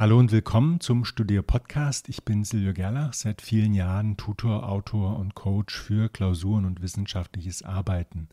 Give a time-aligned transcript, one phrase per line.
[0.00, 2.08] Hallo und willkommen zum Studio Podcast.
[2.08, 7.62] Ich bin Silvio Gerlach, seit vielen Jahren Tutor, Autor und Coach für Klausuren und wissenschaftliches
[7.62, 8.30] Arbeiten.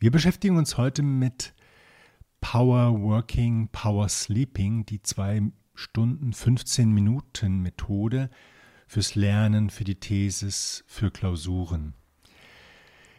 [0.00, 1.54] Wir beschäftigen uns heute mit
[2.40, 5.42] Power Working, Power Sleeping, die zwei
[5.76, 8.28] Stunden 15 Minuten Methode
[8.88, 11.94] fürs Lernen, für die Thesis, für Klausuren.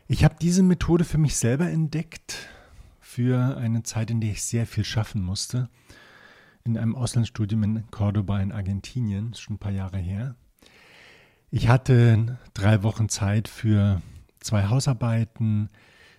[0.09, 2.49] Ich habe diese Methode für mich selber entdeckt,
[2.99, 5.69] für eine Zeit, in der ich sehr viel schaffen musste
[6.63, 10.35] in einem Auslandsstudium in Cordoba in Argentinien, ist schon ein paar Jahre her.
[11.51, 14.01] Ich hatte drei Wochen Zeit für
[14.39, 15.69] zwei Hausarbeiten,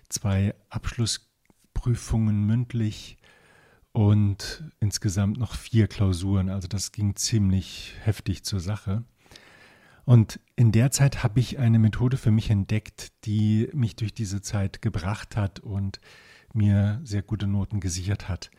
[0.09, 3.17] zwei Abschlussprüfungen mündlich
[3.91, 6.49] und insgesamt noch vier Klausuren.
[6.49, 9.03] Also das ging ziemlich heftig zur Sache.
[10.05, 14.41] Und in der Zeit habe ich eine Methode für mich entdeckt, die mich durch diese
[14.41, 15.99] Zeit gebracht hat und
[16.53, 18.51] mir sehr gute Noten gesichert hat.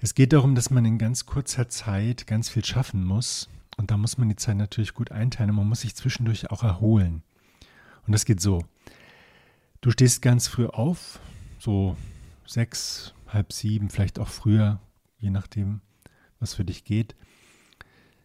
[0.00, 3.48] Es geht darum, dass man in ganz kurzer Zeit ganz viel schaffen muss.
[3.76, 5.54] Und da muss man die Zeit natürlich gut einteilen.
[5.54, 7.22] Man muss sich zwischendurch auch erholen.
[8.06, 8.64] Und das geht so.
[9.80, 11.18] Du stehst ganz früh auf,
[11.58, 11.96] so
[12.46, 14.80] sechs, halb sieben, vielleicht auch früher,
[15.18, 15.80] je nachdem,
[16.38, 17.16] was für dich geht.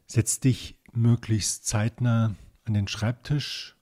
[0.05, 3.75] Setz dich möglichst zeitnah an den Schreibtisch,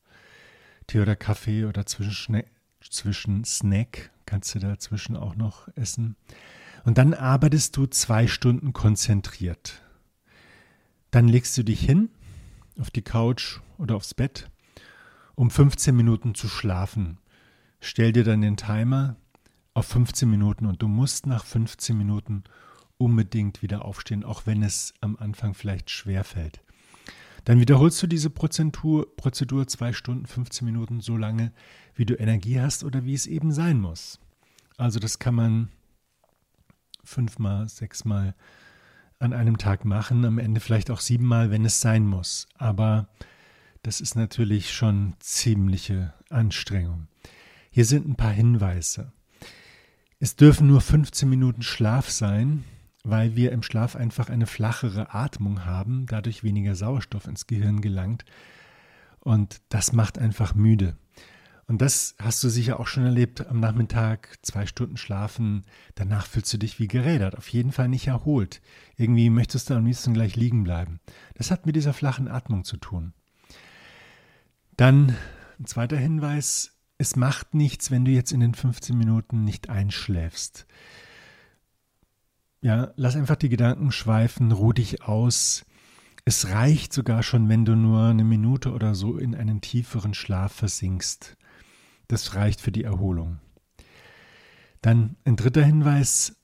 [0.88, 2.44] Tee oder Kaffee oder zwischen,
[2.90, 6.16] zwischen Snack kannst du dazwischen auch noch essen.
[6.84, 9.82] Und dann arbeitest du zwei Stunden konzentriert.
[11.12, 12.10] Dann legst du dich hin
[12.80, 14.50] auf die Couch oder aufs Bett,
[15.36, 17.20] um 15 Minuten zu schlafen.
[17.80, 19.18] Stell dir dann den Timer
[19.74, 22.44] auf 15 Minuten und du musst nach 15 Minuten
[22.98, 26.62] unbedingt wieder aufstehen, auch wenn es am Anfang vielleicht schwer fällt.
[27.46, 31.52] Dann wiederholst du diese Prozedur, Prozedur zwei Stunden, 15 Minuten so lange,
[31.96, 34.20] wie du Energie hast oder wie es eben sein muss.
[34.78, 35.70] Also das kann man
[37.12, 38.34] fünfmal, sechsmal
[39.20, 42.48] an einem Tag machen, am Ende vielleicht auch siebenmal, wenn es sein muss.
[42.58, 43.08] Aber
[43.84, 47.08] das ist natürlich schon ziemliche Anstrengung.
[47.70, 49.12] Hier sind ein paar Hinweise.
[50.20, 52.64] Es dürfen nur 15 Minuten Schlaf sein,
[53.04, 58.26] weil wir im Schlaf einfach eine flachere Atmung haben, dadurch weniger Sauerstoff ins Gehirn gelangt.
[59.20, 60.96] Und das macht einfach müde.
[61.72, 63.48] Und das hast du sicher auch schon erlebt.
[63.48, 65.64] Am Nachmittag zwei Stunden schlafen,
[65.96, 68.62] danach fühlst du dich wie gerädert, auf jeden Fall nicht erholt.
[68.98, 71.00] Irgendwie möchtest du am liebsten gleich liegen bleiben.
[71.36, 73.14] Das hat mit dieser flachen Atmung zu tun.
[74.76, 75.16] Dann
[75.62, 80.68] ein zweiter Hinweis, es macht nichts, wenn du jetzt in den 15 Minuten nicht einschläfst.
[82.60, 85.64] Ja, lass einfach die Gedanken schweifen, ruh dich aus.
[86.26, 90.52] Es reicht sogar schon, wenn du nur eine Minute oder so in einen tieferen Schlaf
[90.52, 91.38] versinkst.
[92.12, 93.40] Das reicht für die Erholung.
[94.82, 96.36] Dann ein dritter Hinweis.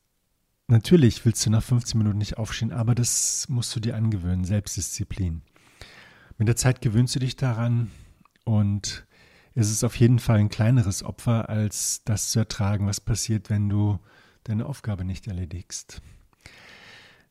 [0.70, 5.42] Natürlich willst du nach 15 Minuten nicht aufstehen, aber das musst du dir angewöhnen, Selbstdisziplin.
[6.38, 7.92] Mit der Zeit gewöhnst du dich daran
[8.46, 9.06] und
[9.56, 13.68] es ist auf jeden Fall ein kleineres Opfer, als das zu ertragen, was passiert, wenn
[13.68, 14.00] du
[14.46, 16.02] deine Aufgabe nicht erledigst.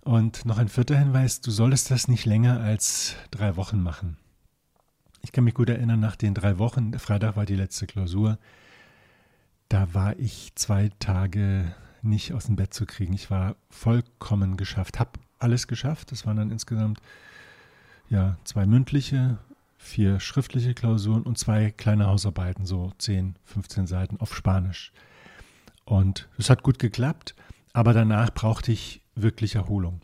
[0.02, 4.18] Und noch ein vierter Hinweis, du solltest das nicht länger als drei Wochen machen.
[5.26, 8.38] Ich kann mich gut erinnern, nach den drei Wochen, Freitag war die letzte Klausur,
[9.68, 13.12] da war ich zwei Tage nicht aus dem Bett zu kriegen.
[13.12, 16.12] Ich war vollkommen geschafft, habe alles geschafft.
[16.12, 17.00] Das waren dann insgesamt
[18.08, 19.38] ja zwei mündliche,
[19.78, 24.92] vier schriftliche Klausuren und zwei kleine Hausarbeiten, so 10, 15 Seiten auf Spanisch.
[25.84, 27.34] Und es hat gut geklappt,
[27.72, 30.02] aber danach brauchte ich wirklich Erholung.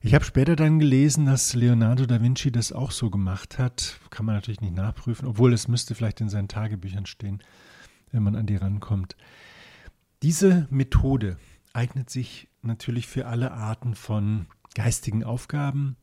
[0.00, 3.98] Ich habe später dann gelesen, dass Leonardo da Vinci das auch so gemacht hat.
[4.10, 7.42] Kann man natürlich nicht nachprüfen, obwohl es müsste vielleicht in seinen Tagebüchern stehen,
[8.12, 9.16] wenn man an die rankommt.
[10.22, 11.36] Diese Methode
[11.72, 15.96] eignet sich natürlich für alle Arten von geistigen Aufgaben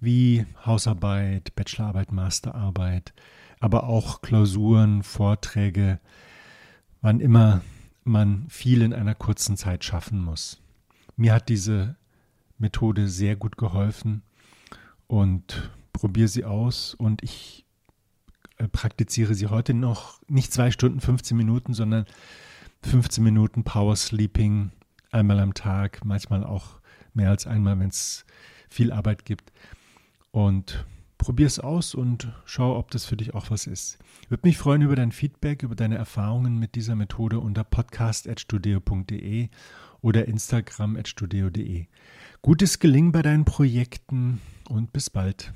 [0.00, 3.14] wie Hausarbeit, Bachelorarbeit, Masterarbeit,
[3.58, 5.98] aber auch Klausuren, Vorträge,
[7.00, 7.62] wann immer
[8.04, 10.60] man viel in einer kurzen Zeit schaffen muss.
[11.16, 11.96] Mir hat diese
[12.64, 14.22] Methode sehr gut geholfen
[15.06, 17.66] und probiere sie aus und ich
[18.56, 22.06] äh, praktiziere sie heute noch nicht zwei Stunden, 15 Minuten, sondern
[22.82, 24.72] 15 Minuten Power Sleeping
[25.10, 26.80] einmal am Tag, manchmal auch
[27.12, 28.24] mehr als einmal, wenn es
[28.70, 29.52] viel Arbeit gibt.
[30.30, 30.86] Und
[31.24, 33.98] probier es aus und schau, ob das für dich auch was ist.
[34.28, 39.48] Würde mich freuen über dein Feedback, über deine Erfahrungen mit dieser Methode unter podcast.studio.de
[40.02, 41.86] oder instagram.studio.de.
[42.42, 45.54] Gutes Gelingen bei deinen Projekten und bis bald.